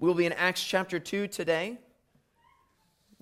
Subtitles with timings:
[0.00, 1.76] We will be in Acts chapter 2 today.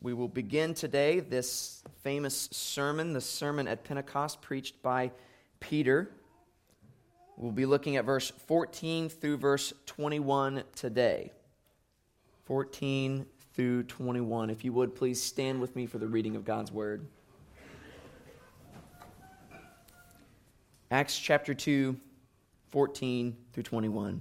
[0.02, 5.10] We will begin today this famous sermon, the sermon at Pentecost preached by
[5.58, 6.10] Peter.
[7.38, 11.32] We'll be looking at verse 14 through verse 21 today.
[12.45, 13.24] 14
[13.54, 14.50] through 21.
[14.50, 17.06] If you would, please stand with me for the reading of God's word.
[20.90, 21.96] Acts chapter 2,
[22.68, 24.20] 14 through 21.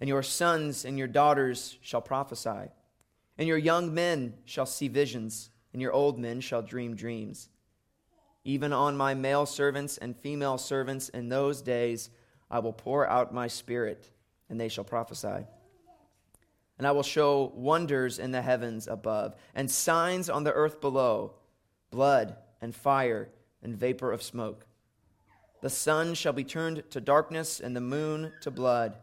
[0.00, 2.70] And your sons and your daughters shall prophesy.
[3.36, 7.48] And your young men shall see visions, and your old men shall dream dreams.
[8.44, 12.10] Even on my male servants and female servants in those days
[12.50, 14.10] I will pour out my spirit,
[14.48, 15.46] and they shall prophesy.
[16.78, 21.34] And I will show wonders in the heavens above, and signs on the earth below
[21.90, 23.28] blood and fire
[23.62, 24.66] and vapor of smoke.
[25.60, 28.96] The sun shall be turned to darkness and the moon to blood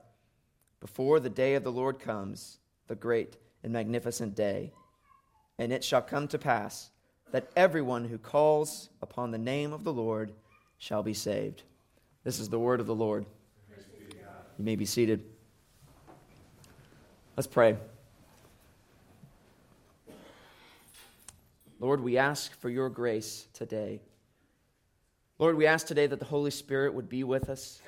[0.80, 4.72] before the day of the Lord comes, the great and magnificent day.
[5.58, 6.92] And it shall come to pass
[7.32, 10.32] that everyone who calls upon the name of the Lord
[10.78, 11.64] shall be saved.
[12.24, 13.26] This is the word of the Lord.
[14.58, 15.24] You may be seated.
[17.36, 17.78] Let's pray.
[21.80, 24.02] Lord, we ask for your grace today.
[25.38, 27.80] Lord, we ask today that the Holy Spirit would be with us,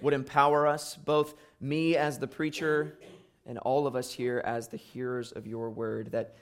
[0.00, 2.98] would empower us, both me as the preacher
[3.46, 6.36] and all of us here as the hearers of your word, that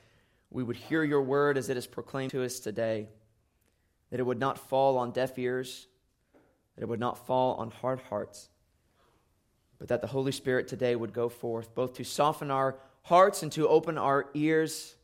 [0.51, 3.09] we would hear your word as it is proclaimed to us today,
[4.11, 5.87] that it would not fall on deaf ears,
[6.75, 8.49] that it would not fall on hard hearts,
[9.79, 13.53] but that the Holy Spirit today would go forth both to soften our hearts and
[13.53, 14.97] to open our ears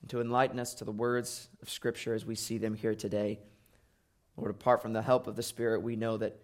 [0.00, 3.38] and to enlighten us to the words of Scripture as we see them here today.
[4.36, 6.38] Lord, apart from the help of the Spirit, we know that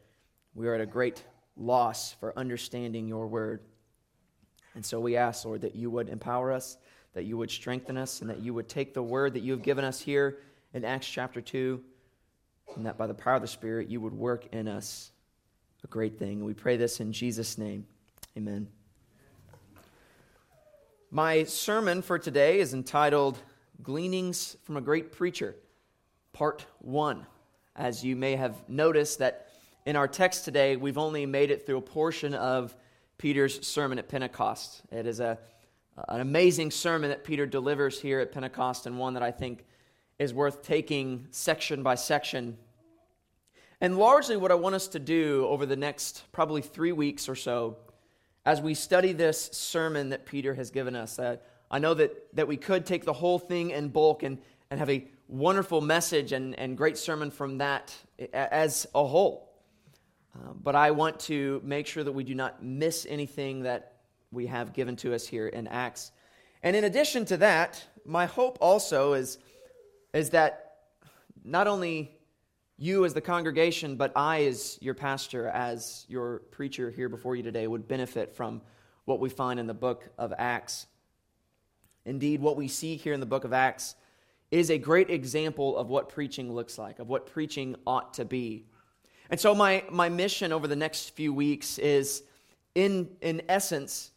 [0.55, 1.23] we are at a great
[1.57, 3.61] loss for understanding your word.
[4.75, 6.79] And so we ask, Lord, that you would empower us,
[7.15, 9.63] that you would strengthen us, and that you would take the word that you have
[9.63, 10.39] given us here
[10.73, 11.83] in Acts chapter 2,
[12.77, 15.13] and that by the power of the Spirit, you would work in us
[15.85, 16.39] a great thing.
[16.39, 17.87] And we pray this in Jesus' name.
[18.37, 18.69] Amen.
[21.11, 23.39] My sermon for today is entitled
[23.83, 25.57] Gleanings from a Great Preacher,
[26.33, 27.27] Part 1
[27.77, 29.49] as you may have noticed that
[29.85, 32.75] in our text today, we've only made it through a portion of
[33.19, 34.83] Peter's sermon at Pentecost.
[34.93, 35.39] It is a,
[36.09, 39.65] an amazing sermon that Peter delivers here at Pentecost, and one that I think
[40.19, 42.57] is worth taking section by section.
[43.81, 47.35] And largely, what I want us to do over the next probably three weeks or
[47.35, 47.79] so,
[48.45, 51.37] as we study this sermon that Peter has given us, uh,
[51.71, 54.39] I know that, that we could take the whole thing in bulk and,
[54.71, 57.95] and have a wonderful message and, and great sermon from that
[58.33, 59.52] as a whole.
[60.35, 63.97] Uh, but I want to make sure that we do not miss anything that
[64.31, 66.13] we have given to us here in Acts.
[66.63, 69.39] And in addition to that, my hope also is,
[70.15, 70.77] is that
[71.45, 72.13] not only
[72.79, 77.43] you as the congregation, but I as your pastor, as your preacher here before you
[77.43, 78.63] today, would benefit from
[79.05, 80.87] what we find in the book of Acts.
[82.05, 83.95] Indeed, what we see here in the book of Acts
[84.51, 88.67] is a great example of what preaching looks like, of what preaching ought to be.
[89.33, 92.23] And so, my, my mission over the next few weeks is,
[92.75, 94.11] in, in essence,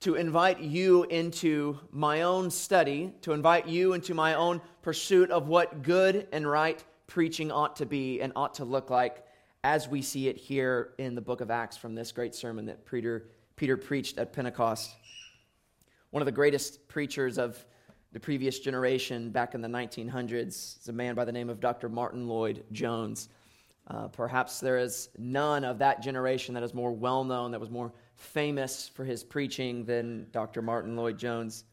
[0.00, 5.46] to invite you into my own study, to invite you into my own pursuit of
[5.46, 9.24] what good and right preaching ought to be and ought to look like
[9.62, 12.84] as we see it here in the book of Acts from this great sermon that
[12.84, 14.90] Peter, Peter preached at Pentecost.
[16.10, 17.64] One of the greatest preachers of
[18.10, 21.88] the previous generation back in the 1900s is a man by the name of Dr.
[21.88, 23.28] Martyn Lloyd Jones.
[23.88, 27.70] Uh, perhaps there is none of that generation that is more well known, that was
[27.70, 30.60] more famous for his preaching than Dr.
[30.60, 31.64] Martyn Lloyd Jones.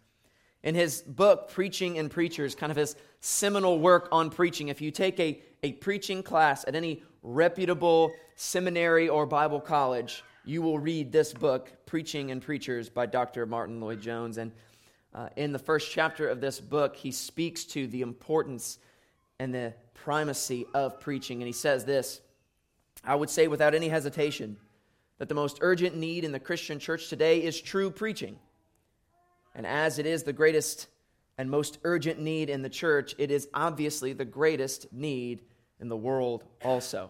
[0.64, 4.92] In his book, Preaching and Preachers, kind of his seminal work on preaching, if you
[4.92, 11.12] take a, a preaching class at any reputable seminary or Bible college, you will read
[11.12, 13.46] this book, Preaching and Preachers by Dr.
[13.46, 14.38] Martyn Lloyd Jones.
[14.38, 14.52] And
[15.14, 18.80] uh, in the first chapter of this book, he speaks to the importance
[19.40, 19.74] and the
[20.06, 21.42] primacy of preaching.
[21.42, 22.22] And he says this
[23.04, 24.58] I would say without any hesitation
[25.18, 28.38] that the most urgent need in the Christian church today is true preaching.
[29.56, 30.88] And as it is the greatest
[31.40, 35.42] and most urgent need in the church, it is obviously the greatest need
[35.80, 37.10] in the world also.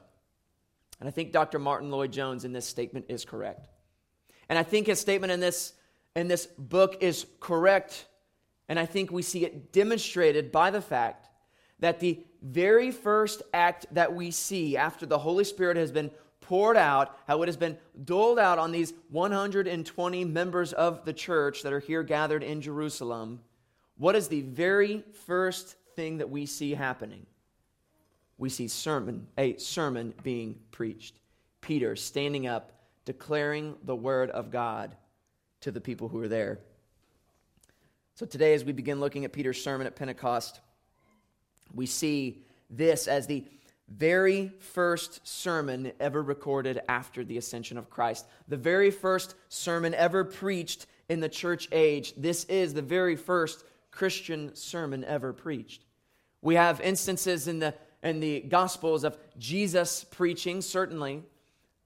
[1.01, 1.59] And I think Dr.
[1.59, 3.68] Martyn Lloyd-Jones in this statement is correct.
[4.48, 5.74] And I think his statement in this,
[6.15, 8.06] in this book is correct.
[8.69, 11.27] And I think we see it demonstrated by the fact
[11.80, 16.12] that the very first act that we see after the Holy Spirit has been
[16.42, 21.63] poured out, how it has been doled out on these 120 members of the church
[21.63, 23.42] that are here gathered in Jerusalem,
[23.98, 27.25] what is the very first thing that we see happening?
[28.38, 31.19] We see sermon, a sermon being preached.
[31.62, 32.74] Peter standing up,
[33.06, 34.95] declaring the word of God
[35.62, 36.60] to the people who are there.
[38.13, 40.60] So today, as we begin looking at Peter's sermon at Pentecost,
[41.75, 43.45] we see this as the
[43.88, 48.25] very first sermon ever recorded after the ascension of Christ.
[48.48, 52.13] The very first sermon ever preached in the church age.
[52.18, 55.83] This is the very first Christian sermon ever preached.
[56.42, 61.24] We have instances in the, in the Gospels of Jesus preaching, certainly,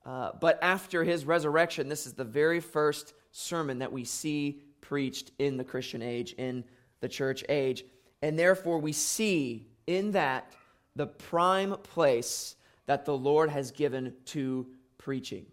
[0.05, 5.31] uh, but after his resurrection, this is the very first sermon that we see preached
[5.37, 6.63] in the Christian age, in
[7.01, 7.83] the church age.
[8.21, 10.53] And therefore, we see in that
[10.95, 12.55] the prime place
[12.85, 14.67] that the Lord has given to
[14.99, 15.47] preaching.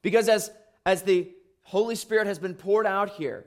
[0.00, 0.50] Because as,
[0.86, 1.30] as the
[1.62, 3.44] Holy Spirit has been poured out here,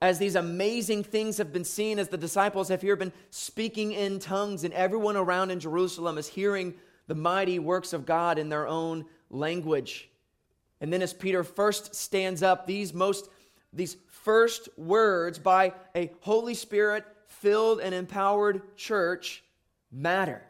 [0.00, 4.20] as these amazing things have been seen, as the disciples have here been speaking in
[4.20, 6.74] tongues, and everyone around in Jerusalem is hearing
[7.08, 10.08] the mighty works of God in their own language.
[10.80, 13.28] And then as Peter first stands up, these most
[13.72, 17.04] these first words by a Holy Spirit
[17.40, 19.42] filled and empowered church
[19.90, 20.42] matter.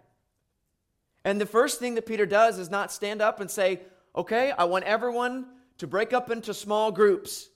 [1.25, 3.81] And the first thing that Peter does is not stand up and say,
[4.15, 5.47] okay, I want everyone
[5.79, 7.49] to break up into small groups.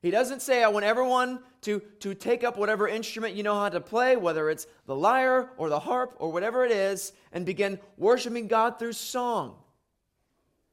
[0.00, 3.68] He doesn't say, I want everyone to, to take up whatever instrument you know how
[3.68, 7.78] to play, whether it's the lyre or the harp or whatever it is, and begin
[7.96, 9.56] worshiping God through song.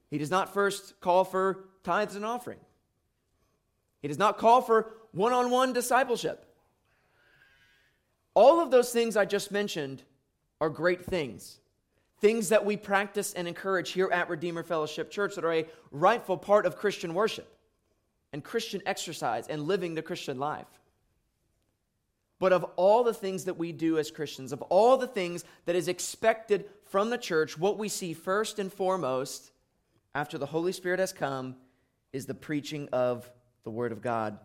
[0.09, 2.59] He does not first call for tithes and offering.
[4.01, 6.49] He does not call for one on one discipleship.
[8.33, 10.03] All of those things I just mentioned
[10.61, 11.59] are great things.
[12.19, 16.37] Things that we practice and encourage here at Redeemer Fellowship Church that are a rightful
[16.37, 17.57] part of Christian worship
[18.33, 20.67] and Christian exercise and living the Christian life.
[22.39, 25.75] But of all the things that we do as Christians, of all the things that
[25.75, 29.51] is expected from the church, what we see first and foremost
[30.15, 31.55] after the Holy Spirit has come
[32.13, 33.29] is the preaching of
[33.63, 34.39] the Word of God.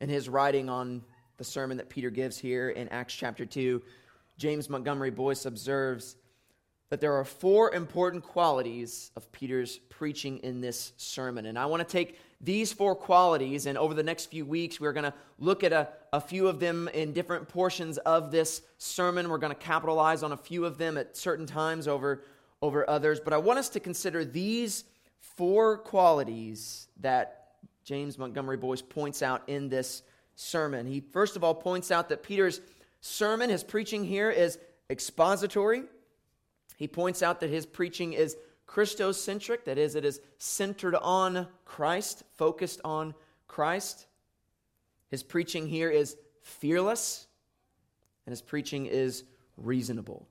[0.00, 1.02] and his writing on
[1.36, 3.82] the sermon that Peter gives here in Acts chapter 2,
[4.38, 6.16] James Montgomery Boice observes
[6.90, 11.46] that there are four important qualities of Peter's preaching in this sermon.
[11.46, 14.92] And I want to take these four qualities, and over the next few weeks, we're
[14.92, 19.28] going to look at a, a few of them in different portions of this sermon.
[19.28, 22.22] We're going to capitalize on a few of them at certain times over,
[22.60, 23.18] over others.
[23.18, 24.84] But I want us to consider these
[25.18, 30.02] four qualities that James Montgomery Boice points out in this
[30.36, 30.86] sermon.
[30.86, 32.60] He first of all points out that Peter's
[33.00, 34.58] sermon, his preaching here, is
[34.90, 35.82] expository.
[36.76, 38.36] He points out that his preaching is
[38.66, 43.14] Christocentric, that is, it is centered on Christ, focused on
[43.46, 44.06] Christ.
[45.10, 47.26] His preaching here is fearless,
[48.26, 49.24] and his preaching is
[49.56, 50.26] reasonable.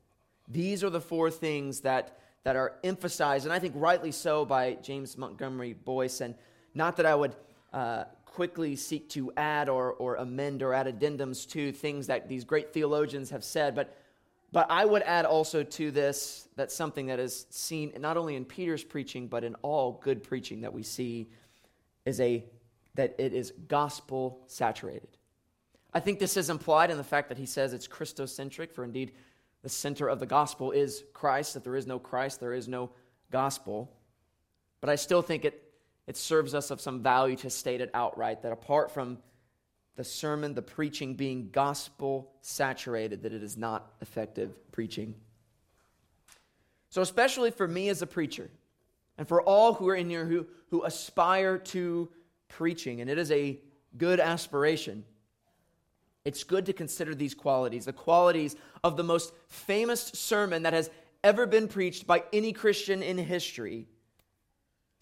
[0.49, 4.73] These are the four things that, that are emphasized, and I think rightly so, by
[4.81, 6.19] James Montgomery Boice.
[6.19, 6.35] And
[6.73, 7.35] not that I would
[7.71, 12.43] uh, quickly seek to add or, or amend or add addendums to things that these
[12.43, 13.95] great theologians have said, but,
[14.51, 18.43] but I would add also to this that something that is seen not only in
[18.43, 21.29] Peter's preaching, but in all good preaching that we see
[22.05, 22.43] is a
[22.95, 25.09] that it is gospel saturated.
[25.93, 29.11] I think this is implied in the fact that he says it's Christocentric, for indeed
[29.61, 31.55] the center of the gospel is Christ.
[31.55, 32.89] If there is no Christ, there is no
[33.31, 33.91] gospel.
[34.81, 35.72] But I still think it
[36.07, 39.19] it serves us of some value to state it outright that apart from
[39.95, 45.13] the sermon, the preaching being gospel saturated, that it is not effective preaching.
[46.89, 48.49] So, especially for me as a preacher,
[49.17, 52.09] and for all who are in here who, who aspire to
[52.49, 53.59] preaching, and it is a
[53.97, 55.05] good aspiration,
[56.25, 60.89] it's good to consider these qualities the qualities of the most famous sermon that has
[61.23, 63.87] ever been preached by any Christian in history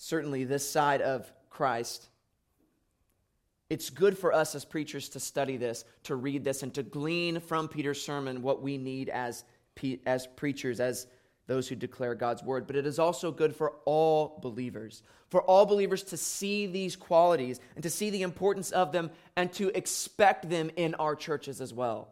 [0.02, 2.10] certainly this side of Christ,
[3.70, 7.40] it's good for us as preachers to study this, to read this, and to glean
[7.40, 9.44] from Peter's sermon what we need as,
[10.08, 11.06] as preachers, as
[11.46, 15.04] those who declare God's word, but it is also good for all believers.
[15.30, 19.54] For all believers to see these qualities and to see the importance of them and
[19.54, 22.10] to expect them in our churches as well.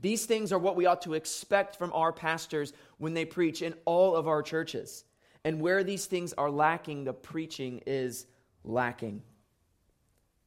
[0.00, 3.74] These things are what we ought to expect from our pastors when they preach in
[3.84, 5.04] all of our churches.
[5.46, 8.26] And where these things are lacking, the preaching is
[8.64, 9.22] lacking.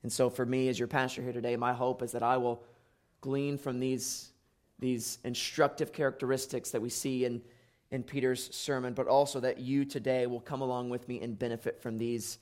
[0.04, 2.62] And so, for me, as your pastor here today, my hope is that I will
[3.22, 4.34] glean from these,
[4.78, 7.42] these instructive characteristics that we see in,
[7.92, 11.82] in Peter's sermon, but also that you today will come along with me and benefit
[11.82, 12.38] from these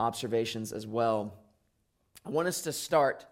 [0.00, 1.32] observations as well.
[2.26, 3.24] I want us to start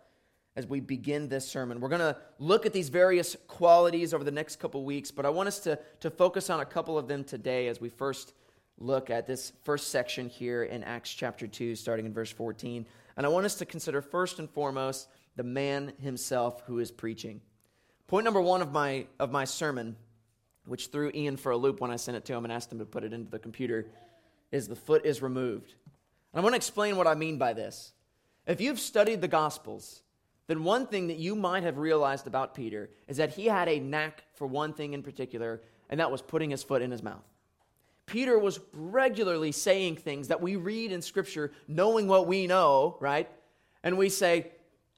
[0.55, 1.81] as we begin this sermon.
[1.81, 5.31] We're going to look at these various qualities over the next couple weeks, but I
[5.31, 8.35] want us to, to focus on a couple of them today as we first
[8.79, 12.87] look at this first section here in Acts chapter 2, starting in verse 14.
[13.17, 17.41] And I want us to consider first and foremost the man himself who is preaching.
[18.07, 19.97] Point number one of my, of my sermon,
[20.67, 22.79] which threw Ian for a loop when I sent it to him and asked him
[22.79, 23.87] to put it into the computer,
[24.51, 25.75] is the foot is removed.
[26.33, 27.93] And I want to explain what I mean by this.
[28.47, 30.03] If you've studied the Gospels,
[30.47, 33.81] then one thing that you might have realized about Peter is that he had a
[33.81, 37.25] knack for one thing in particular, and that was putting his foot in his mouth.
[38.09, 43.31] Peter was regularly saying things that we read in Scripture, knowing what we know, right?
[43.85, 44.51] And we say,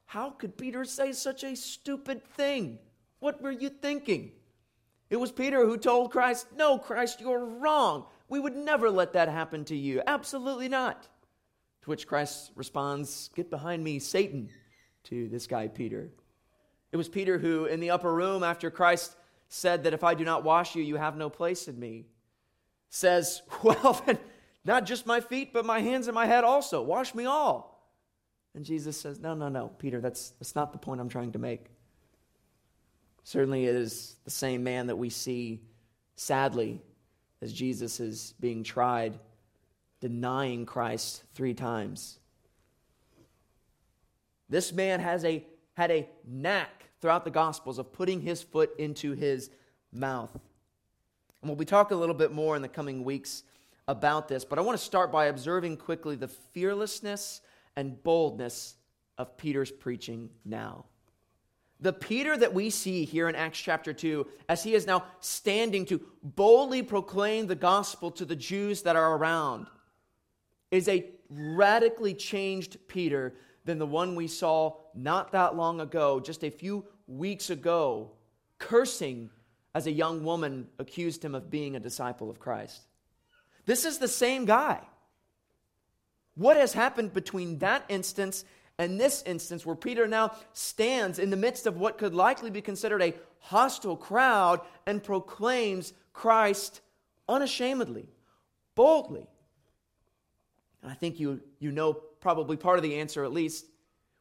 [0.05, 2.79] How could Peter say such a stupid thing?
[3.19, 4.31] What were you thinking?
[5.09, 8.05] It was Peter who told Christ, No, Christ, you're wrong.
[8.29, 10.01] We would never let that happen to you.
[10.07, 11.07] Absolutely not.
[11.83, 14.49] To which Christ responds, Get behind me, Satan
[15.03, 16.11] to this guy, Peter.
[16.91, 19.15] It was Peter who, in the upper room, after Christ
[19.49, 22.05] said that if I do not wash you, you have no place in me,
[22.91, 24.19] says, Well, then,
[24.63, 26.83] not just my feet, but my hands and my head also.
[26.83, 27.91] Wash me all.
[28.53, 31.39] And Jesus says, No, no, no, Peter, that's, that's not the point I'm trying to
[31.39, 31.65] make.
[33.23, 35.61] Certainly, it is the same man that we see,
[36.15, 36.81] sadly,
[37.41, 39.17] as Jesus is being tried,
[39.99, 42.19] denying Christ three times.
[44.49, 49.13] This man has a, had a knack throughout the Gospels of putting his foot into
[49.13, 49.49] his
[49.93, 50.37] mouth.
[51.41, 53.43] And we'll be talking a little bit more in the coming weeks
[53.87, 57.41] about this, but I want to start by observing quickly the fearlessness
[57.75, 58.75] and boldness
[59.17, 60.85] of Peter's preaching now.
[61.79, 65.85] The Peter that we see here in Acts chapter 2, as he is now standing
[65.87, 69.65] to boldly proclaim the gospel to the Jews that are around,
[70.69, 73.33] is a radically changed Peter
[73.65, 78.11] than the one we saw not that long ago, just a few weeks ago,
[78.59, 79.31] cursing
[79.73, 82.81] as a young woman accused him of being a disciple of Christ.
[83.65, 84.81] This is the same guy.
[86.35, 88.45] What has happened between that instance
[88.77, 92.61] and this instance, where Peter now stands in the midst of what could likely be
[92.61, 96.81] considered a hostile crowd and proclaims Christ
[97.29, 98.09] unashamedly,
[98.73, 99.27] boldly?
[100.81, 103.65] And I think you, you know probably part of the answer at least.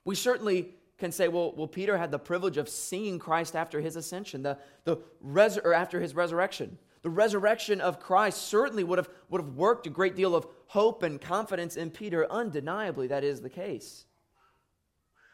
[0.04, 3.96] We certainly can say, well, well Peter had the privilege of seeing Christ after his
[3.96, 6.78] ascension, the, the res- or after his resurrection.
[7.02, 11.02] The resurrection of Christ certainly would have, would have worked a great deal of hope
[11.02, 12.30] and confidence in Peter.
[12.30, 14.04] Undeniably, that is the case.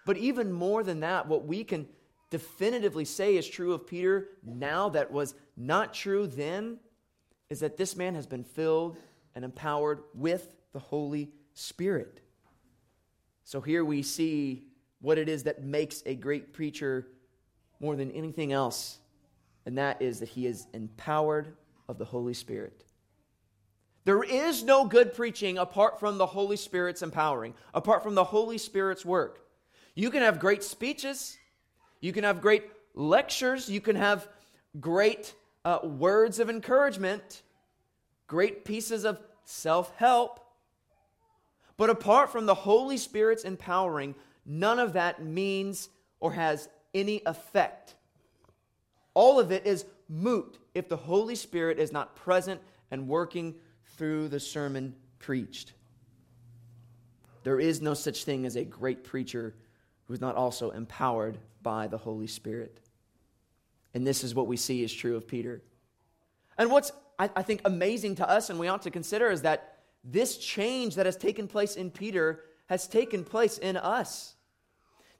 [0.06, 1.88] But even more than that, what we can
[2.30, 6.78] definitively say is true of Peter now that was not true then
[7.50, 8.98] is that this man has been filled
[9.34, 12.20] and empowered with the Holy Spirit.
[13.44, 14.66] So here we see
[15.00, 17.06] what it is that makes a great preacher
[17.80, 18.98] more than anything else,
[19.66, 21.54] and that is that he is empowered
[21.88, 22.84] of the Holy Spirit.
[24.04, 28.56] There is no good preaching apart from the Holy Spirit's empowering, apart from the Holy
[28.56, 29.40] Spirit's work.
[29.94, 31.36] You can have great speeches,
[32.00, 34.28] you can have great lectures, you can have
[34.78, 35.34] great
[35.64, 37.42] uh, words of encouragement,
[38.26, 40.40] great pieces of self help,
[41.76, 44.14] but apart from the Holy Spirit's empowering,
[44.46, 45.88] none of that means
[46.20, 47.94] or has any effect.
[49.14, 52.60] All of it is moot if the Holy Spirit is not present
[52.90, 53.54] and working
[53.96, 55.72] through the sermon preached.
[57.42, 59.54] There is no such thing as a great preacher
[60.04, 62.80] who is not also empowered by the Holy Spirit.
[63.94, 65.62] And this is what we see is true of Peter.
[66.58, 69.78] And what's, I, I think, amazing to us and we ought to consider is that
[70.04, 74.35] this change that has taken place in Peter has taken place in us.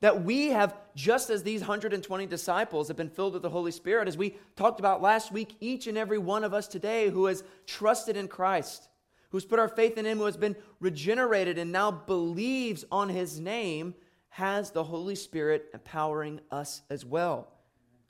[0.01, 4.09] That we have, just as these 120 disciples have been filled with the Holy Spirit,
[4.09, 7.43] as we talked about last week, each and every one of us today who has
[7.67, 8.89] trusted in Christ,
[9.31, 13.41] who's put our faith in Him, who has been regenerated and now believes on His
[13.41, 13.95] name,
[14.29, 17.49] has the Holy Spirit empowering us as well.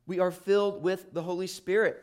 [0.07, 2.03] We are filled with the Holy Spirit.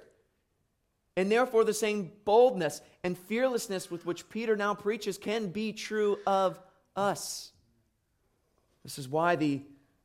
[1.18, 6.18] And therefore, the same boldness and fearlessness with which Peter now preaches can be true
[6.26, 6.60] of
[6.96, 7.52] us.
[8.84, 9.62] This is why the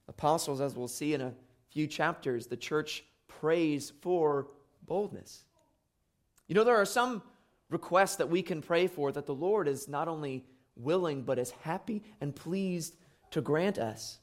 [0.08, 1.34] apostles, as we'll see in a
[1.70, 4.48] few chapters, the church prays for
[4.86, 5.44] boldness.
[6.46, 7.22] You know, there are some
[7.70, 10.44] requests that we can pray for that the Lord is not only
[10.76, 12.96] willing, but is happy and pleased
[13.30, 14.18] to grant us.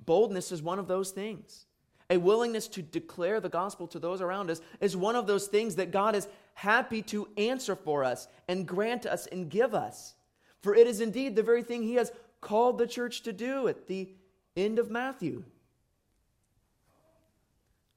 [0.00, 1.66] Boldness is one of those things.
[2.10, 5.76] A willingness to declare the gospel to those around us is one of those things
[5.76, 10.14] that God is happy to answer for us and grant us and give us.
[10.60, 13.86] For it is indeed the very thing He has called the church to do at
[13.86, 14.10] the
[14.56, 15.44] end of Matthew.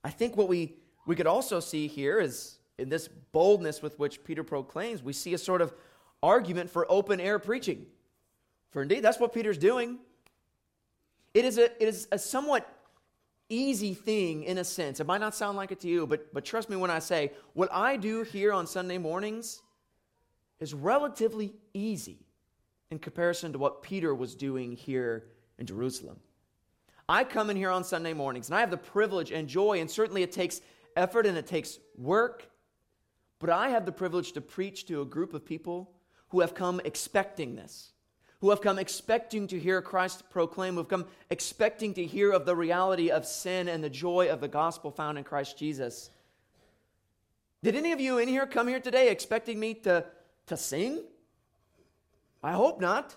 [0.03, 4.23] I think what we, we could also see here is in this boldness with which
[4.23, 5.73] Peter proclaims, we see a sort of
[6.21, 7.85] argument for open air preaching.
[8.71, 9.99] For indeed, that's what Peter's doing.
[11.33, 12.69] It is a, it is a somewhat
[13.49, 14.99] easy thing in a sense.
[14.99, 17.31] It might not sound like it to you, but, but trust me when I say
[17.53, 19.61] what I do here on Sunday mornings
[20.59, 22.19] is relatively easy
[22.91, 25.25] in comparison to what Peter was doing here
[25.57, 26.17] in Jerusalem.
[27.07, 29.89] I come in here on Sunday mornings and I have the privilege and joy, and
[29.89, 30.61] certainly it takes
[30.95, 32.49] effort and it takes work,
[33.39, 35.91] but I have the privilege to preach to a group of people
[36.29, 37.91] who have come expecting this
[38.45, 42.45] who have come expecting to hear Christ proclaim, who have come expecting to hear of
[42.45, 46.11] the reality of sin and the joy of the gospel found in Christ Jesus.
[47.63, 50.05] Did any of you in here come here today expecting me to,
[50.45, 51.01] to sing?
[52.43, 53.15] I hope not.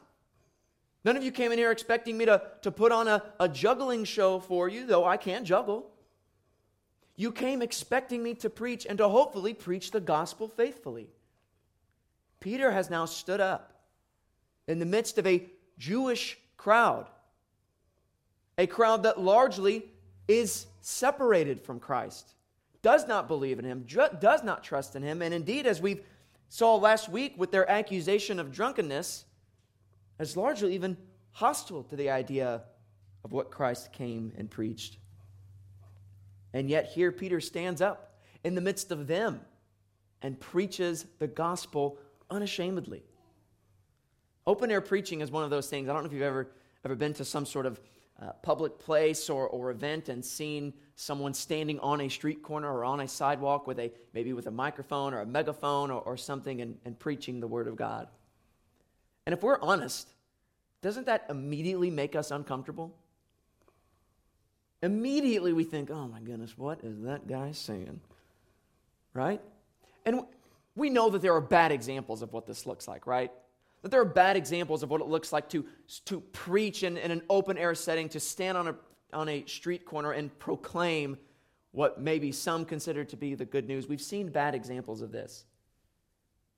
[1.05, 4.05] None of you came in here expecting me to, to put on a, a juggling
[4.05, 5.91] show for you, though I can't juggle.
[7.17, 11.09] You came expecting me to preach and to hopefully preach the gospel faithfully.
[12.41, 13.73] Peter has now stood up
[14.67, 17.07] in the midst of a Jewish crowd,
[18.57, 19.85] a crowd that largely
[20.27, 22.35] is separated from Christ,
[22.83, 23.87] does not believe in him,
[24.21, 26.01] does not trust in him, and indeed, as we
[26.49, 29.25] saw last week with their accusation of drunkenness,
[30.19, 30.97] is largely even
[31.33, 32.63] hostile to the idea
[33.25, 34.99] of what Christ came and preached.
[36.53, 39.41] And yet, here Peter stands up in the midst of them
[40.23, 41.99] and preaches the gospel
[42.31, 43.03] unashamedly.
[44.47, 45.89] Open air preaching is one of those things.
[45.89, 46.49] I don't know if you've ever,
[46.85, 47.81] ever been to some sort of
[48.21, 52.85] uh, public place or, or event and seen someone standing on a street corner or
[52.85, 56.61] on a sidewalk with a maybe with a microphone or a megaphone or, or something
[56.61, 58.09] and, and preaching the word of God.
[59.29, 60.09] And if we're honest,
[60.81, 62.97] doesn't that immediately make us uncomfortable?
[64.83, 68.01] Immediately we think, oh my goodness, what is that guy saying?
[69.13, 69.43] Right?
[70.07, 70.23] And
[70.77, 73.31] we know that there are bad examples of what this looks like, right?
[73.83, 75.63] That there are bad examples of what it looks like to,
[76.07, 78.77] to preach in, in an open air setting, to stand on a,
[79.13, 81.19] on a street corner and proclaim
[81.73, 83.89] what maybe some consider to be the good news.
[83.89, 85.45] We've seen bad examples of this.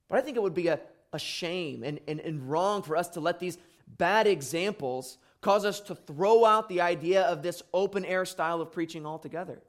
[0.09, 0.79] But I think it would be a,
[1.13, 5.81] a shame and, and, and wrong for us to let these bad examples cause us
[5.81, 9.61] to throw out the idea of this open air style of preaching altogether.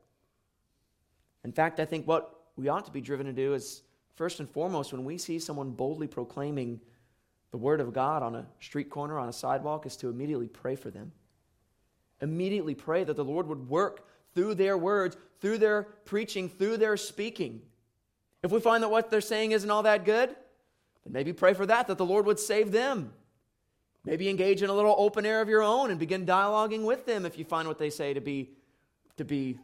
[1.43, 3.81] In fact, I think what we ought to be driven to do is,
[4.15, 6.79] first and foremost, when we see someone boldly proclaiming
[7.51, 10.75] the word of God on a street corner, on a sidewalk, is to immediately pray
[10.75, 11.11] for them.
[12.21, 16.95] Immediately pray that the Lord would work through their words, through their preaching, through their
[16.95, 17.61] speaking.
[18.43, 20.35] If we find that what they're saying isn't all that good,
[21.03, 23.13] then maybe pray for that, that the Lord would save them.
[24.03, 27.25] Maybe engage in a little open air of your own and begin dialoguing with them
[27.25, 28.51] if you find what they say to be,
[29.17, 29.59] to be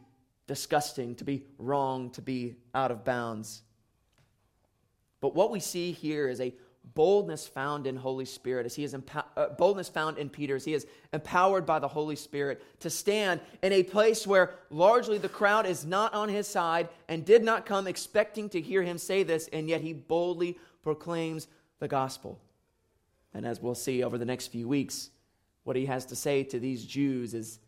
[0.46, 3.62] disgusting, to be wrong, to be out of bounds.
[5.20, 6.54] But what we see here is a
[6.94, 10.64] boldness found in Holy Spirit, as he is empo- uh, boldness found in Peter, as
[10.64, 15.28] he is empowered by the Holy Spirit to stand in a place where largely the
[15.28, 19.22] crowd is not on his side and did not come expecting to hear him say
[19.22, 20.56] this, and yet he boldly
[20.94, 21.48] proclaims
[21.80, 22.40] the gospel.
[23.34, 25.10] And as we'll see over the next few weeks,
[25.64, 27.58] what he has to say to these Jews is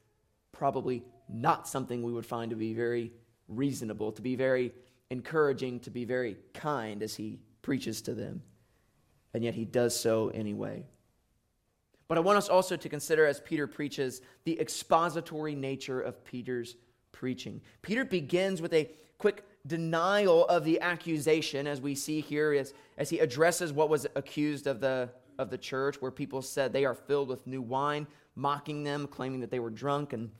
[0.52, 3.12] probably not something we would find to be very
[3.46, 4.72] reasonable, to be very
[5.10, 8.42] encouraging, to be very kind as he preaches to them
[9.34, 10.84] and yet he does so anyway.
[12.08, 16.74] But I want us also to consider, as Peter preaches, the expository nature of Peter's
[17.12, 17.60] preaching.
[17.82, 23.10] Peter begins with a quick denial of the accusation, as we see here, as, as
[23.10, 26.94] he addresses what was accused of the, of the church, where people said they are
[26.94, 30.12] filled with new wine, mocking them, claiming that they were drunk.
[30.12, 30.30] And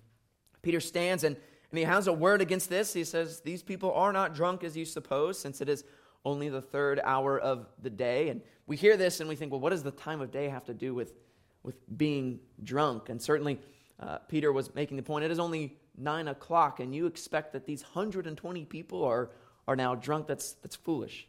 [0.63, 1.37] Peter stands and,
[1.71, 2.93] and he has a word against this.
[2.93, 5.85] He says, These people are not drunk as you suppose, since it is
[6.25, 8.29] only the third hour of the day.
[8.29, 10.65] And we hear this and we think, well, what does the time of day have
[10.67, 11.15] to do with,
[11.63, 13.09] with being drunk?
[13.09, 13.59] And certainly,
[13.99, 17.67] uh, Peter was making the point it is only nine o'clock, and you expect that
[17.67, 19.31] these 120 people are,
[19.69, 21.29] are now drunk, that's, that's foolish.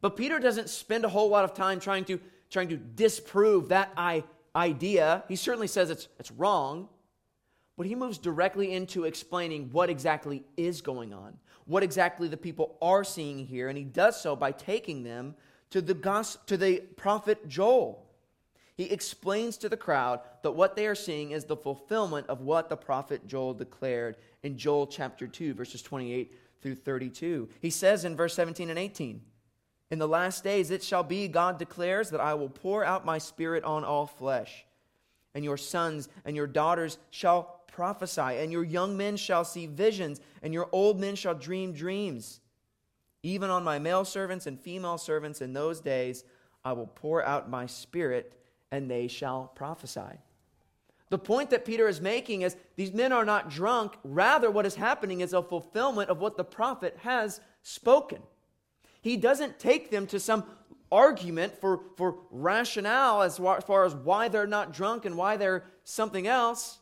[0.00, 3.92] But Peter doesn't spend a whole lot of time trying to, trying to disprove that
[3.96, 5.24] I, idea.
[5.28, 6.88] He certainly says it's, it's wrong,
[7.76, 11.36] but he moves directly into explaining what exactly is going on,
[11.66, 15.34] what exactly the people are seeing here, and he does so by taking them
[15.70, 18.04] to the, gospel, to the prophet Joel.
[18.78, 22.68] He explains to the crowd that what they are seeing is the fulfillment of what
[22.68, 27.48] the prophet Joel declared in Joel chapter 2, verses 28 through 32.
[27.60, 29.20] He says in verse 17 and 18,
[29.90, 33.18] In the last days it shall be, God declares, that I will pour out my
[33.18, 34.64] spirit on all flesh,
[35.34, 40.20] and your sons and your daughters shall prophesy, and your young men shall see visions,
[40.40, 42.38] and your old men shall dream dreams.
[43.24, 46.22] Even on my male servants and female servants in those days
[46.64, 48.37] I will pour out my spirit
[48.70, 50.20] and they shall prophesy.
[51.10, 53.94] The point that Peter is making is these men are not drunk.
[54.04, 58.20] Rather, what is happening is a fulfillment of what the prophet has spoken.
[59.00, 60.44] He doesn't take them to some
[60.90, 66.26] argument for, for rationale as far as why they're not drunk and why they're something
[66.26, 66.78] else.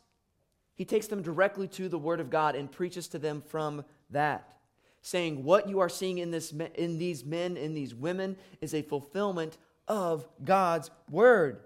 [0.75, 4.59] He takes them directly to the Word of God and preaches to them from that,
[5.03, 8.83] saying, What you are seeing in, this, in these men, in these women, is a
[8.83, 9.57] fulfillment
[9.89, 11.61] of God's Word.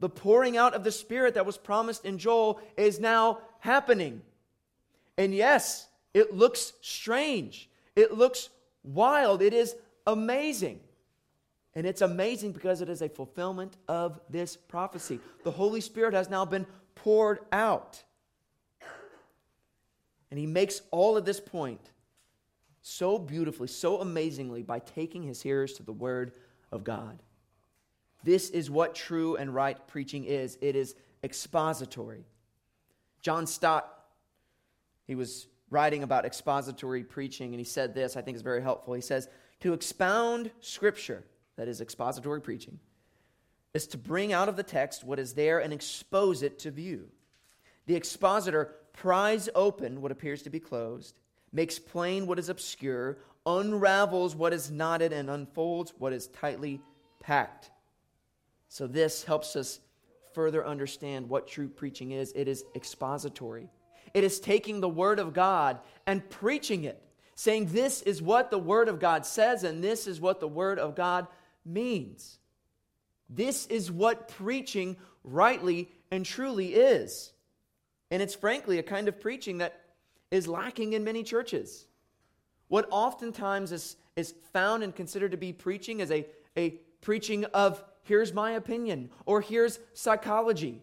[0.00, 4.22] The pouring out of the Spirit that was promised in Joel is now happening.
[5.16, 7.70] And yes, it looks strange.
[7.94, 8.50] It looks
[8.84, 9.40] wild.
[9.40, 9.74] It is
[10.06, 10.80] amazing.
[11.74, 15.20] And it's amazing because it is a fulfillment of this prophecy.
[15.44, 18.02] The Holy Spirit has now been poured out.
[20.30, 21.92] And he makes all of this point
[22.82, 26.32] so beautifully, so amazingly by taking his hearers to the Word
[26.70, 27.22] of God.
[28.26, 32.24] This is what true and right preaching is it is expository.
[33.22, 33.88] John Stott,
[35.06, 38.94] he was writing about expository preaching, and he said this, I think is very helpful.
[38.94, 39.28] He says,
[39.60, 41.22] To expound Scripture,
[41.54, 42.80] that is expository preaching,
[43.74, 47.06] is to bring out of the text what is there and expose it to view.
[47.86, 51.14] The expositor pries open what appears to be closed,
[51.52, 56.80] makes plain what is obscure, unravels what is knotted, and unfolds what is tightly
[57.20, 57.70] packed.
[58.76, 59.80] So, this helps us
[60.34, 63.70] further understand what true preaching is it is expository,
[64.12, 67.02] it is taking the Word of God and preaching it,
[67.36, 70.78] saying, This is what the Word of God says, and this is what the Word
[70.78, 71.26] of God
[71.64, 72.38] means.
[73.30, 77.32] This is what preaching rightly and truly is.
[78.10, 79.80] And it's frankly a kind of preaching that
[80.30, 81.86] is lacking in many churches.
[82.68, 86.26] What oftentimes is, is found and considered to be preaching is a,
[86.58, 90.80] a preaching of here's my opinion, or here's psychology.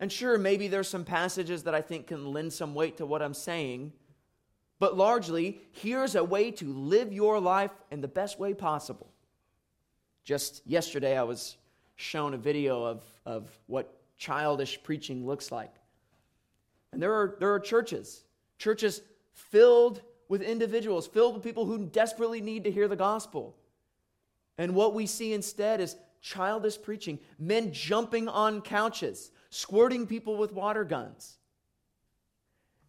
[0.00, 3.22] And sure, maybe there's some passages that I think can lend some weight to what
[3.22, 3.92] I'm saying,
[4.78, 9.12] but largely, here's a way to live your life in the best way possible.
[10.24, 11.58] Just yesterday, I was
[11.96, 15.74] shown a video of, of what childish preaching looks like.
[16.92, 18.24] And there are, there are churches,
[18.58, 19.02] churches
[19.34, 23.56] filled with individuals, filled with people who desperately need to hear the gospel.
[24.56, 30.52] And what we see instead is childish preaching, men jumping on couches, squirting people with
[30.52, 31.38] water guns.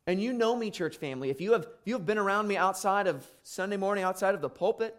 [0.08, 1.30] And you know me, church family.
[1.30, 4.42] If you have, if you have been around me outside of Sunday morning, outside of
[4.42, 4.96] the pulpit,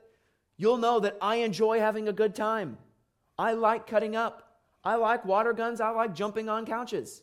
[0.56, 2.78] you'll know that I enjoy having a good time.
[3.38, 4.60] I like cutting up.
[4.84, 5.80] I like water guns.
[5.80, 7.22] I like jumping on couches.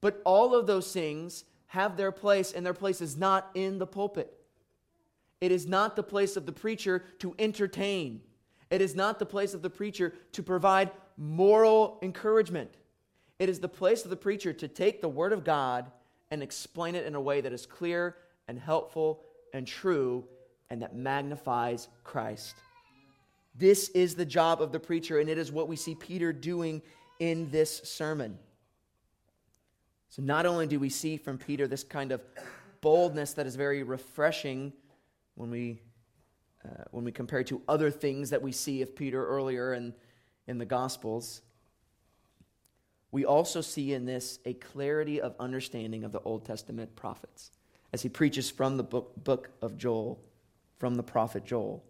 [0.00, 3.86] But all of those things have their place, and their place is not in the
[3.86, 4.32] pulpit.
[5.40, 8.22] It is not the place of the preacher to entertain.
[8.70, 12.70] It is not the place of the preacher to provide moral encouragement.
[13.38, 15.90] It is the place of the preacher to take the Word of God
[16.30, 20.24] and explain it in a way that is clear and helpful and true
[20.70, 22.54] and that magnifies Christ.
[23.56, 26.80] This is the job of the preacher, and it is what we see Peter doing
[27.18, 28.38] in this sermon.
[30.08, 32.20] So, not only do we see from Peter this kind of
[32.80, 34.72] boldness that is very refreshing
[35.34, 35.80] when we
[36.64, 39.94] uh, when we compare to other things that we see of Peter earlier in,
[40.46, 41.42] in the Gospels.
[43.12, 47.50] We also see in this a clarity of understanding of the Old Testament prophets
[47.92, 50.20] as he preaches from the book, book of Joel,
[50.78, 51.82] from the prophet Joel.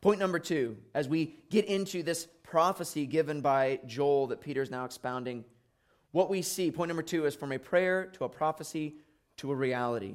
[0.00, 4.70] Point number two, as we get into this prophecy given by Joel that Peter is
[4.70, 5.44] now expounding,
[6.12, 8.96] what we see, point number two, is from a prayer to a prophecy
[9.38, 10.14] to a reality.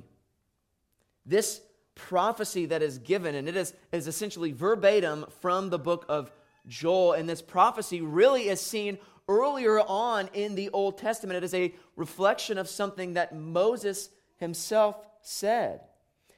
[1.25, 1.59] This
[2.07, 6.31] prophecy that is given, and it is, is essentially verbatim from the book of
[6.67, 7.13] Joel.
[7.13, 11.37] And this prophecy really is seen earlier on in the Old Testament.
[11.37, 15.81] It is a reflection of something that Moses himself said.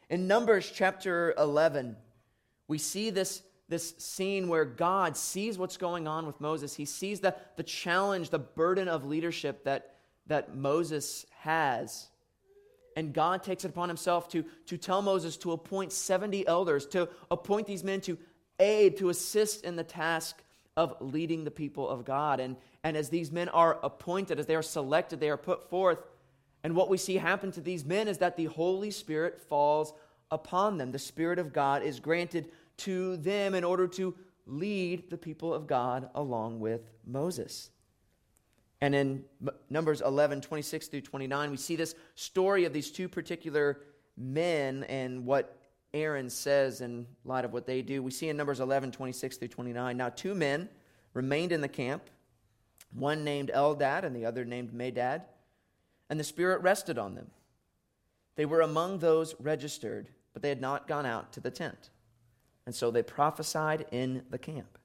[0.10, 1.96] In Numbers chapter 11,
[2.68, 6.76] we see this, this scene where God sees what's going on with Moses.
[6.76, 9.96] He sees the, the challenge, the burden of leadership that,
[10.28, 12.10] that Moses has.
[12.96, 17.10] And God takes it upon himself to, to tell Moses to appoint 70 elders, to
[17.30, 18.18] appoint these men to
[18.60, 20.42] aid, to assist in the task
[20.78, 22.40] of leading the people of God.
[22.40, 26.00] And, and as these men are appointed, as they are selected, they are put forth.
[26.64, 29.94] And what we see happen to these men is that the Holy Spirit falls
[30.30, 30.92] upon them.
[30.92, 35.68] The Spirit of God is granted to them in order to lead the people of
[35.68, 37.70] God along with Moses.
[38.82, 39.24] And in
[39.70, 43.82] Numbers 11, 26 through 29, we see this story of these two particular
[44.18, 45.58] men and what
[45.94, 48.02] Aaron says in light of what they do.
[48.02, 49.98] We see in Numbers 11, 26 through 29.
[49.98, 50.68] Now, two men
[51.14, 52.10] remained in the camp,
[52.94, 55.24] one named Eldad and the other named Medad,
[56.10, 57.30] and the Spirit rested on them.
[58.36, 61.90] They were among those registered, but they had not gone out to the tent.
[62.66, 64.78] And so they prophesied in the camp.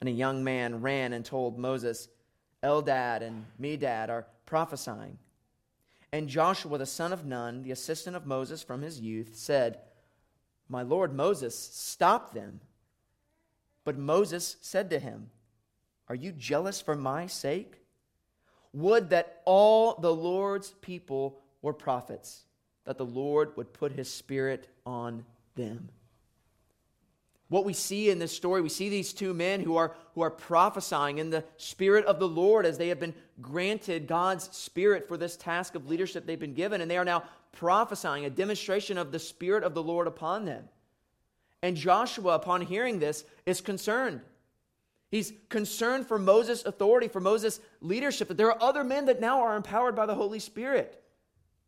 [0.00, 2.08] And a young man ran and told Moses,
[2.62, 5.18] Eldad and Medad are prophesying.
[6.12, 9.78] And Joshua, the son of Nun, the assistant of Moses from his youth, said,
[10.70, 12.60] my Lord Moses, stop them.
[13.84, 15.30] But Moses said to him,
[16.08, 17.82] Are you jealous for my sake?
[18.72, 22.44] Would that all the Lord's people were prophets,
[22.84, 25.24] that the Lord would put his spirit on
[25.56, 25.88] them
[27.50, 30.30] what we see in this story, we see these two men who are, who are
[30.30, 35.16] prophesying in the Spirit of the Lord as they have been granted God's Spirit for
[35.16, 36.80] this task of leadership they've been given.
[36.80, 40.68] And they are now prophesying, a demonstration of the Spirit of the Lord upon them.
[41.60, 44.20] And Joshua, upon hearing this, is concerned.
[45.10, 49.40] He's concerned for Moses' authority, for Moses' leadership, that there are other men that now
[49.40, 51.02] are empowered by the Holy Spirit.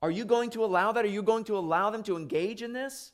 [0.00, 1.04] Are you going to allow that?
[1.04, 3.10] Are you going to allow them to engage in this?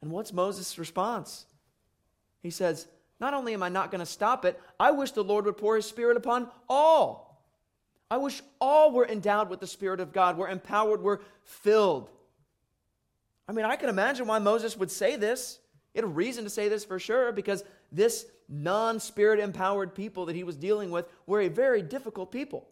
[0.00, 1.44] And what's Moses' response?
[2.42, 2.86] He says,
[3.20, 5.76] Not only am I not going to stop it, I wish the Lord would pour
[5.76, 7.44] his Spirit upon all.
[8.10, 12.10] I wish all were endowed with the Spirit of God, were empowered, were filled.
[13.48, 15.58] I mean, I can imagine why Moses would say this.
[15.92, 20.26] He had a reason to say this for sure, because this non spirit empowered people
[20.26, 22.68] that he was dealing with were a very difficult people.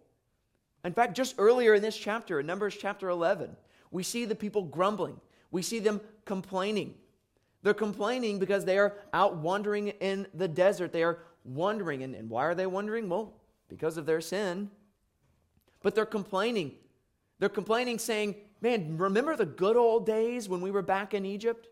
[0.85, 3.55] In fact, just earlier in this chapter, in Numbers chapter 11,
[3.91, 5.21] we see the people grumbling.
[5.51, 6.95] We see them complaining.
[7.63, 10.93] They're complaining because they are out wandering in the desert.
[10.93, 12.03] They are wandering.
[12.03, 13.09] And, and why are they wandering?
[13.09, 13.35] Well,
[13.69, 14.71] because of their sin.
[15.83, 16.73] But they're complaining.
[17.39, 21.69] They're complaining, saying, Man, remember the good old days when we were back in Egypt?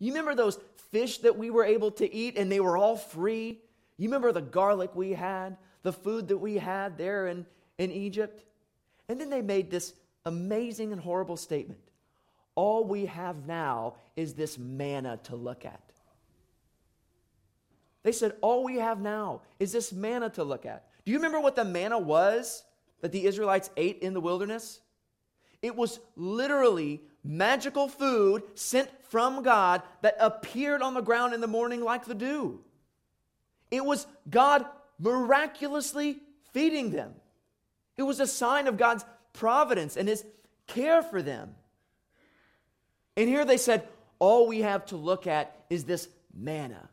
[0.00, 0.58] You remember those
[0.90, 3.60] fish that we were able to eat and they were all free?
[3.96, 7.46] You remember the garlic we had, the food that we had there in,
[7.78, 8.44] in Egypt?
[9.08, 11.80] And then they made this amazing and horrible statement
[12.54, 15.80] all we have now is this manna to look at.
[18.02, 20.84] They said, All we have now is this manna to look at.
[21.04, 22.64] Do you remember what the manna was
[23.00, 24.80] that the Israelites ate in the wilderness?
[25.60, 31.46] It was literally magical food sent from God that appeared on the ground in the
[31.46, 32.60] morning like the dew.
[33.70, 34.66] It was God
[34.98, 36.18] miraculously
[36.52, 37.14] feeding them.
[37.96, 40.24] It was a sign of God's providence and his
[40.66, 41.54] care for them.
[43.16, 43.86] And here they said,
[44.22, 46.88] all we have to look at is this manna.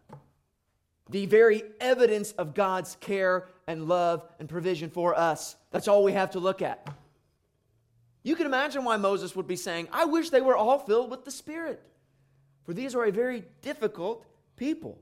[1.12, 5.56] The very evidence of God's care and love and provision for us.
[5.70, 6.90] That's all we have to look at.
[8.24, 11.24] You can imagine why Moses would be saying, I wish they were all filled with
[11.24, 11.80] the Spirit.
[12.64, 14.98] For these are a very difficult people.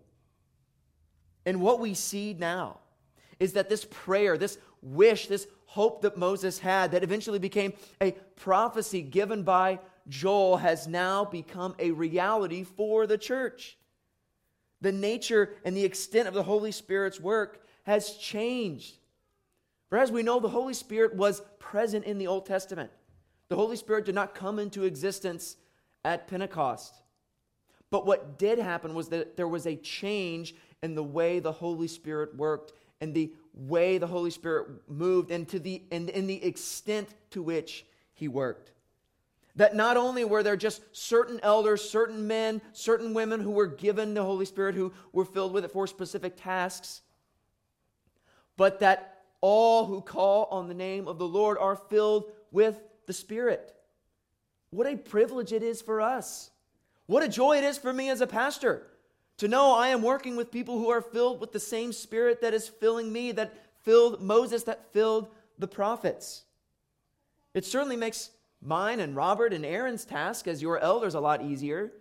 [1.45, 2.79] And what we see now
[3.39, 8.11] is that this prayer, this wish, this hope that Moses had, that eventually became a
[8.35, 13.77] prophecy given by Joel has now become a reality for the church.
[14.81, 18.97] The nature and the extent of the Holy Spirit's work has changed.
[19.89, 22.91] For as we know, the Holy Spirit was present in the Old Testament.
[23.49, 25.55] The Holy Spirit did not come into existence
[26.03, 27.01] at Pentecost.
[27.89, 31.87] But what did happen was that there was a change in the way the Holy
[31.87, 36.43] Spirit worked and the way the Holy Spirit moved and, to the, and in the
[36.43, 38.71] extent to which he worked.
[39.57, 44.13] That not only were there just certain elders, certain men, certain women who were given
[44.13, 47.01] the Holy Spirit, who were filled with it for specific tasks,
[48.55, 53.13] but that all who call on the name of the Lord are filled with the
[53.13, 53.75] Spirit.
[54.69, 56.51] What a privilege it is for us.
[57.07, 58.83] What a joy it is for me as a pastor
[59.37, 62.53] to know I am working with people who are filled with the same Spirit that
[62.53, 66.43] is filling me, that filled Moses, that filled the prophets.
[67.53, 68.29] It certainly makes
[68.61, 71.91] mine and Robert and Aaron's task as your elders a lot easier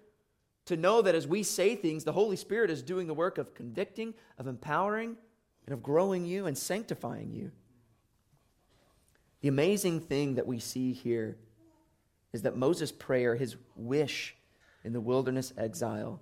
[0.66, 3.54] to know that as we say things, the Holy Spirit is doing the work of
[3.54, 5.16] convicting, of empowering,
[5.66, 7.52] and of growing you and sanctifying you.
[9.40, 11.36] The amazing thing that we see here
[12.32, 14.36] is that Moses' prayer, his wish
[14.84, 16.20] in the wilderness exile,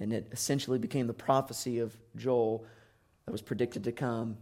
[0.00, 2.64] and it essentially became the prophecy of Joel
[3.24, 4.36] that was predicted to come.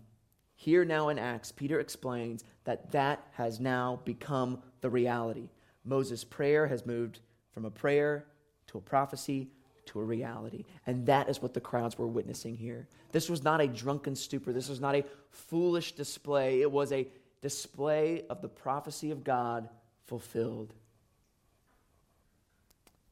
[0.63, 5.49] Here now in Acts, Peter explains that that has now become the reality.
[5.85, 7.19] Moses' prayer has moved
[7.51, 8.27] from a prayer
[8.69, 9.49] to a prophecy
[9.87, 10.63] to a reality.
[10.87, 12.87] And that is what the crowds were witnessing here.
[13.11, 16.61] This was not a drunken stupor, this was not a foolish display.
[16.61, 17.09] It was a
[17.41, 19.69] display of the prophecy of God
[20.07, 20.75] fulfilled.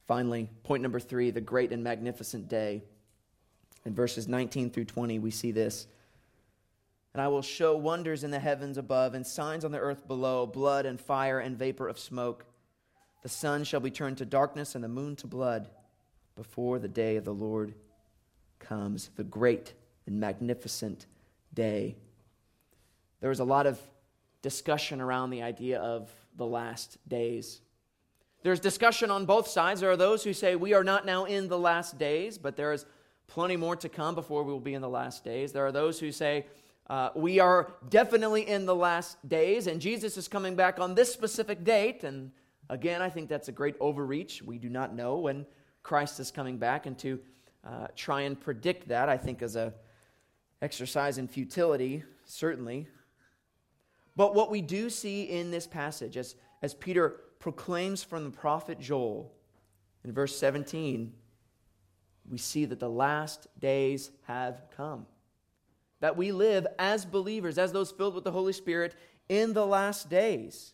[0.07, 2.81] Finally, point number three the great and magnificent day.
[3.83, 5.87] In verses 19 through 20, we see this.
[7.13, 10.45] And I will show wonders in the heavens above and signs on the earth below
[10.45, 12.45] blood and fire and vapor of smoke.
[13.23, 15.69] The sun shall be turned to darkness and the moon to blood
[16.35, 17.73] before the day of the Lord
[18.59, 19.73] comes, the great
[20.05, 21.05] and magnificent
[21.53, 21.97] day.
[23.19, 23.79] There was a lot of
[24.41, 27.61] discussion around the idea of the last days.
[28.43, 29.81] There's discussion on both sides.
[29.81, 32.73] There are those who say we are not now in the last days, but there
[32.73, 32.85] is
[33.27, 35.51] plenty more to come before we will be in the last days.
[35.51, 36.47] There are those who say
[36.91, 41.13] uh, we are definitely in the last days, and Jesus is coming back on this
[41.13, 42.03] specific date.
[42.03, 42.33] And
[42.69, 44.43] again, I think that's a great overreach.
[44.43, 45.45] We do not know when
[45.83, 47.17] Christ is coming back, and to
[47.63, 49.73] uh, try and predict that, I think, is a
[50.61, 52.89] exercise in futility, certainly.
[54.17, 58.81] But what we do see in this passage, as, as Peter proclaims from the prophet
[58.81, 59.31] Joel
[60.03, 61.13] in verse 17,
[62.29, 65.05] we see that the last days have come.
[66.01, 68.95] That we live as believers, as those filled with the Holy Spirit,
[69.29, 70.73] in the last days.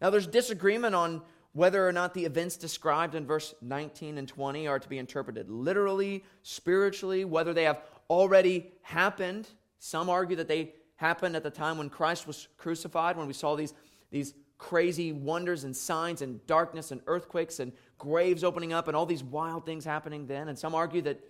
[0.00, 4.68] Now, there's disagreement on whether or not the events described in verse 19 and 20
[4.68, 9.48] are to be interpreted literally, spiritually, whether they have already happened.
[9.78, 13.56] Some argue that they happened at the time when Christ was crucified, when we saw
[13.56, 13.74] these,
[14.10, 19.06] these crazy wonders and signs and darkness and earthquakes and graves opening up and all
[19.06, 20.48] these wild things happening then.
[20.48, 21.20] And some argue that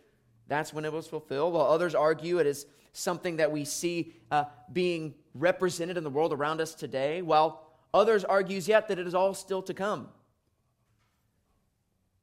[0.49, 4.45] that's when it was fulfilled, while others argue it is something that we see uh,
[4.73, 7.63] being represented in the world around us today, while
[7.95, 10.09] others argues yet that it is all still to come.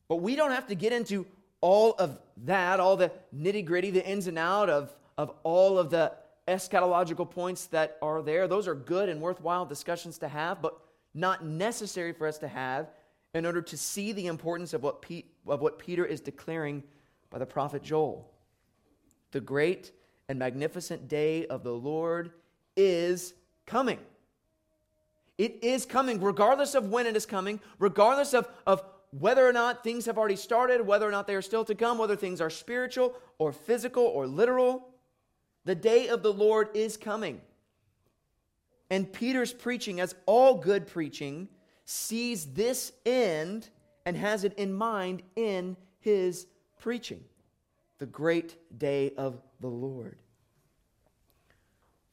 [0.07, 1.25] But we don't have to get into
[1.61, 5.89] all of that, all the nitty gritty, the ins and out of, of all of
[5.89, 6.13] the
[6.47, 8.47] eschatological points that are there.
[8.47, 10.77] Those are good and worthwhile discussions to have, but
[11.13, 12.89] not necessary for us to have
[13.33, 15.03] in order to see the importance of what,
[15.47, 16.83] of what Peter is declaring
[17.29, 18.31] by the prophet Joel.
[19.31, 19.91] The great
[20.29, 22.31] and magnificent day of the Lord
[22.75, 23.33] is
[23.65, 23.99] coming.
[25.37, 29.83] It is coming, regardless of when it is coming, regardless of, of whether or not
[29.83, 32.49] things have already started, whether or not they are still to come, whether things are
[32.49, 34.89] spiritual or physical or literal.
[35.65, 37.41] The day of the Lord is coming.
[38.89, 41.49] And Peter's preaching, as all good preaching,
[41.85, 43.69] sees this end
[44.05, 46.47] and has it in mind in his
[46.79, 47.23] preaching.
[47.99, 50.19] The great day of the Lord.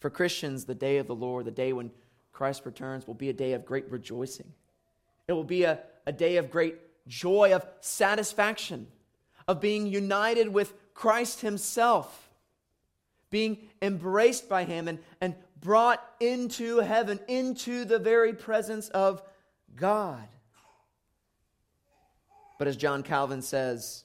[0.01, 1.91] For Christians, the day of the Lord, the day when
[2.33, 4.53] Christ returns, will be a day of great rejoicing.
[5.29, 8.87] It will be a, a day of great joy, of satisfaction,
[9.47, 12.31] of being united with Christ Himself,
[13.31, 19.23] being embraced by Him and, and brought into heaven, into the very presence of
[19.77, 20.29] God.
[22.59, 24.05] But as John Calvin says,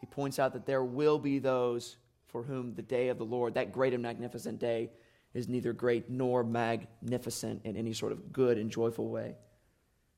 [0.00, 3.54] he points out that there will be those for whom the day of the Lord,
[3.54, 4.90] that great and magnificent day,
[5.34, 9.34] is neither great nor magnificent in any sort of good and joyful way.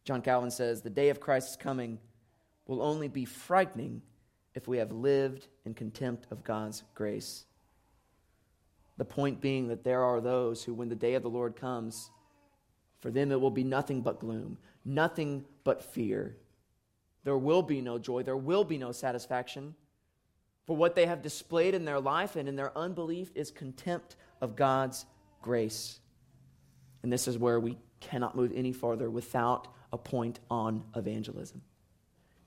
[0.04, 1.98] John Calvin says, The day of Christ's coming
[2.66, 4.02] will only be frightening
[4.54, 7.44] if we have lived in contempt of God's grace.
[8.96, 12.10] The point being that there are those who, when the day of the Lord comes,
[13.00, 16.36] for them it will be nothing but gloom, nothing but fear.
[17.28, 19.74] There will be no joy, there will be no satisfaction.
[20.66, 24.56] For what they have displayed in their life and in their unbelief is contempt of
[24.56, 25.04] God's
[25.42, 26.00] grace.
[27.02, 31.60] And this is where we cannot move any farther without a point on evangelism.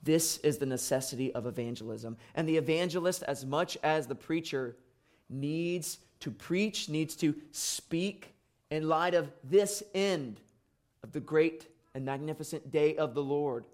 [0.01, 2.17] This is the necessity of evangelism.
[2.33, 4.77] And the evangelist, as much as the preacher,
[5.29, 8.33] needs to preach, needs to speak
[8.71, 10.41] in light of this end
[11.03, 13.67] of the great and magnificent day of the Lord.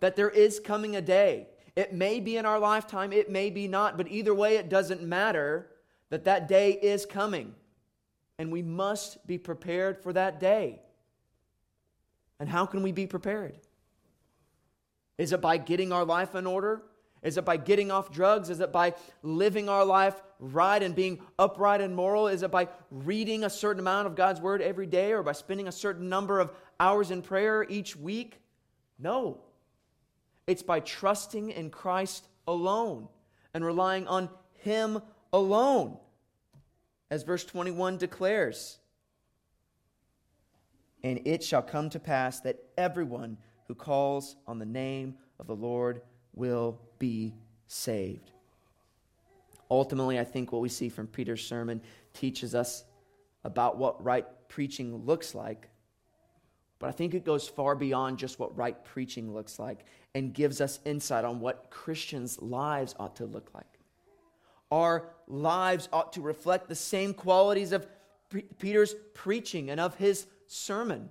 [0.00, 1.48] That there is coming a day.
[1.76, 5.02] It may be in our lifetime, it may be not, but either way, it doesn't
[5.02, 5.70] matter
[6.10, 7.54] that that day is coming.
[8.38, 10.80] And we must be prepared for that day.
[12.38, 13.58] And how can we be prepared?
[15.18, 16.82] Is it by getting our life in order?
[17.22, 18.48] Is it by getting off drugs?
[18.48, 22.28] Is it by living our life right and being upright and moral?
[22.28, 25.68] Is it by reading a certain amount of God's word every day or by spending
[25.68, 28.40] a certain number of hours in prayer each week?
[28.98, 29.42] No.
[30.50, 33.06] It's by trusting in Christ alone
[33.54, 35.00] and relying on Him
[35.32, 35.96] alone.
[37.08, 38.78] As verse 21 declares,
[41.04, 43.38] and it shall come to pass that everyone
[43.68, 46.02] who calls on the name of the Lord
[46.34, 47.32] will be
[47.68, 48.32] saved.
[49.70, 51.80] Ultimately, I think what we see from Peter's sermon
[52.12, 52.82] teaches us
[53.44, 55.69] about what right preaching looks like.
[56.80, 60.60] But I think it goes far beyond just what right preaching looks like and gives
[60.60, 63.78] us insight on what Christians' lives ought to look like.
[64.72, 67.86] Our lives ought to reflect the same qualities of
[68.58, 71.10] Peter's preaching and of his sermon.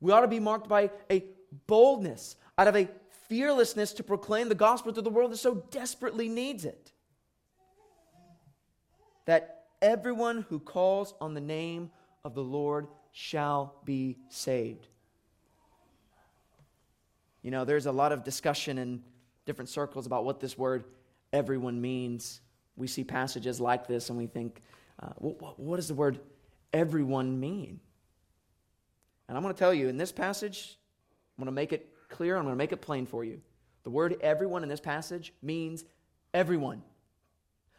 [0.00, 1.24] We ought to be marked by a
[1.66, 2.88] boldness, out of a
[3.28, 6.92] fearlessness to proclaim the gospel to the world that so desperately needs it.
[9.26, 11.90] That everyone who calls on the name
[12.24, 14.88] of the Lord shall be saved.
[17.42, 19.02] You know, there's a lot of discussion in
[19.44, 20.84] different circles about what this word
[21.32, 22.40] everyone means.
[22.76, 24.62] We see passages like this and we think,
[25.02, 26.20] uh, what, what does the word
[26.72, 27.80] everyone mean?
[29.28, 30.78] And I'm going to tell you, in this passage,
[31.36, 32.36] I'm going to make it clear.
[32.36, 33.40] I'm going to make it plain for you.
[33.84, 35.84] The word everyone in this passage means
[36.32, 36.82] everyone.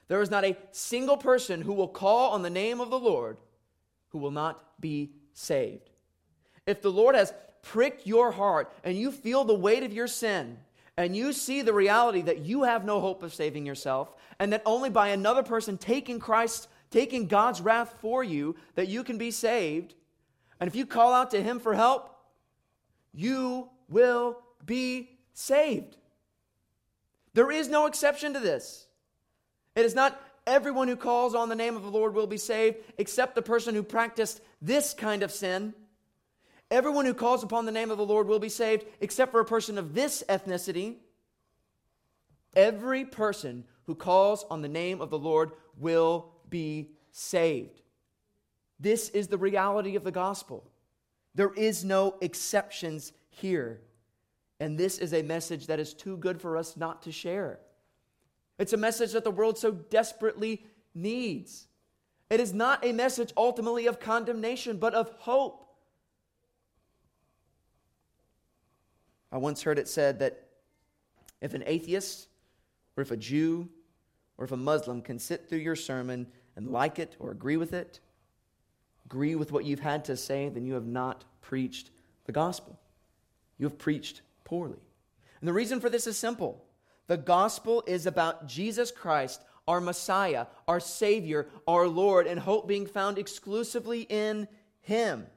[0.09, 3.37] There is not a single person who will call on the name of the Lord
[4.09, 5.89] who will not be saved.
[6.65, 10.57] If the Lord has pricked your heart and you feel the weight of your sin,
[10.95, 14.61] and you see the reality that you have no hope of saving yourself, and that
[14.65, 19.31] only by another person taking Christ, taking God's wrath for you, that you can be
[19.31, 19.95] saved,
[20.59, 22.15] and if you call out to Him for help,
[23.13, 25.97] you will be saved.
[27.33, 28.87] There is no exception to this.
[29.75, 32.77] It is not everyone who calls on the name of the Lord will be saved,
[32.97, 35.73] except the person who practiced this kind of sin.
[36.71, 39.45] Everyone who calls upon the name of the Lord will be saved, except for a
[39.45, 40.95] person of this ethnicity.
[42.55, 47.81] Every person who calls on the name of the Lord will be saved.
[48.79, 50.63] This is the reality of the gospel.
[51.35, 53.81] There is no exceptions here.
[54.59, 57.59] And this is a message that is too good for us not to share.
[58.57, 61.67] It's a message that the world so desperately needs.
[62.33, 65.67] It is not a message ultimately of condemnation, but of hope.
[69.31, 70.47] I once heard it said that
[71.41, 72.27] if an atheist,
[72.97, 73.69] or if a Jew,
[74.39, 76.25] or if a Muslim can sit through your sermon
[76.55, 77.99] and like it or agree with it,
[79.05, 81.91] agree with what you've had to say, then you have not preached
[82.25, 82.79] the gospel.
[83.59, 84.79] You have preached poorly.
[85.39, 86.65] And the reason for this is simple
[87.05, 92.85] the gospel is about Jesus Christ, our Messiah, our Savior, our Lord, and hope being
[92.85, 94.47] found exclusively in
[94.81, 95.27] Him.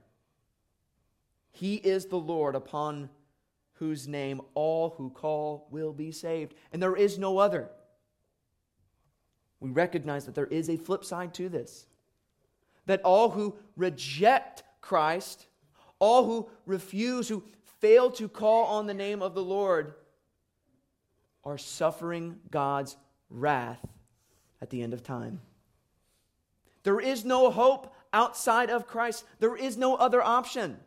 [1.52, 3.08] He is the Lord upon
[3.74, 7.70] whose name all who call will be saved, and there is no other.
[9.60, 11.86] We recognize that there is a flip side to this.
[12.86, 15.46] That all who reject Christ,
[15.98, 17.42] all who refuse, who
[17.80, 19.94] fail to call on the name of the Lord
[21.44, 22.96] are suffering God's
[23.30, 23.80] wrath
[24.60, 25.40] at the end of time.
[26.82, 30.78] There is no hope outside of Christ, there is no other option.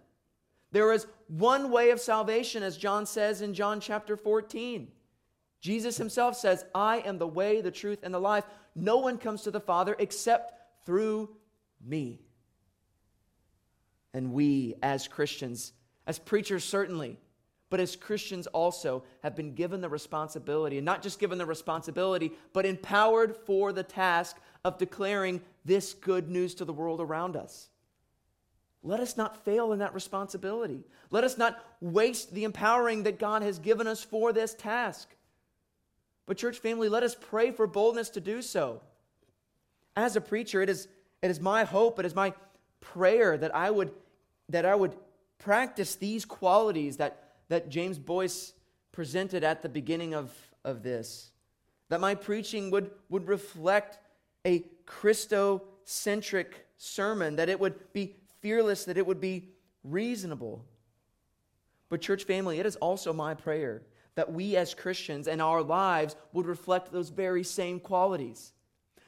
[0.72, 4.88] There is one way of salvation, as John says in John chapter 14.
[5.62, 8.46] Jesus himself says, I am the way, the truth, and the life.
[8.76, 10.54] No one comes to the Father except
[10.86, 11.36] through
[11.84, 12.22] me.
[14.14, 15.74] And we, as Christians,
[16.08, 17.18] as preachers, certainly,
[17.70, 22.32] but as Christians also have been given the responsibility, and not just given the responsibility,
[22.54, 27.70] but empowered for the task of declaring this good news to the world around us.
[28.82, 30.84] Let us not fail in that responsibility.
[31.12, 35.10] Let us not waste the empowering that God has given us for this task.
[36.26, 38.82] But, church family, let us pray for boldness to do so.
[39.96, 40.88] As a preacher, it is,
[41.22, 42.34] it is my hope, it is my
[42.80, 43.92] prayer that I would,
[44.48, 44.96] that I would
[45.40, 48.54] practice these qualities that, that James Boice
[48.92, 50.32] presented at the beginning of,
[50.64, 51.32] of this.
[51.90, 54.00] That my preaching would, would reflect
[54.46, 56.48] a Christocentric
[56.78, 59.50] sermon, that it would be fearless, that it would be
[59.84, 60.64] reasonable.
[61.90, 63.84] But, church family, it is also my prayer
[64.16, 68.52] that we as Christians and our lives would reflect those very same qualities.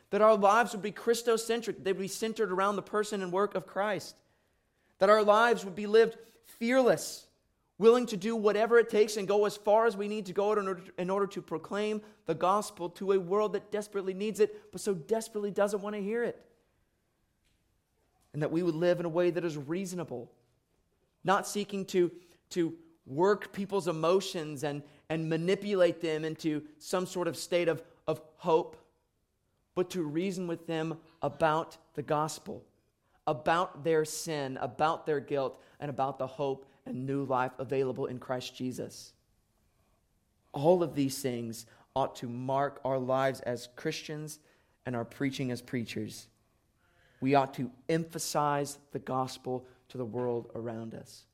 [0.10, 3.32] That our lives would be Christocentric, that they would be centered around the person and
[3.32, 4.16] work of Christ
[5.02, 6.16] that our lives would be lived
[6.60, 7.26] fearless,
[7.82, 10.54] willing to do whatever it takes and go as far as we need to go
[10.54, 14.94] in order, to proclaim the gospel to a world that desperately needs it, but so
[14.94, 16.40] desperately doesn't want to hear it.
[18.34, 20.32] And that we would live in a way that is reasonable,
[21.24, 22.12] not seeking to,
[22.52, 22.76] to
[23.08, 28.78] work people's emotions and, and manipulate them into some sort of state of, of hope,
[29.74, 32.64] but to reason with them about the gospel,
[33.26, 38.20] about their sin, about their guilt, and about the hope and new life available in
[38.20, 39.14] Christ Jesus.
[40.54, 41.66] All of these things
[41.96, 44.40] ought to mark our lives as Christians
[44.86, 46.28] and our preaching as preachers.
[47.20, 51.26] We ought to emphasize the gospel to the world around us.